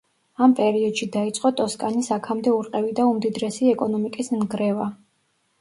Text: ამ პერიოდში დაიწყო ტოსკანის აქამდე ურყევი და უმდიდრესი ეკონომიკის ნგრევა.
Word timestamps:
ამ 0.43 0.53
პერიოდში 0.59 1.07
დაიწყო 1.15 1.51
ტოსკანის 1.59 2.09
აქამდე 2.17 2.53
ურყევი 2.55 2.97
და 3.01 3.05
უმდიდრესი 3.13 3.71
ეკონომიკის 3.75 4.33
ნგრევა. 4.39 4.91